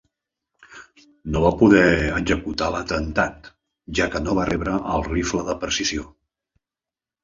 [1.35, 1.83] No va poder
[2.21, 3.53] executar l'atemptat,
[4.03, 6.13] ja que no va rebre el rifle de precisió.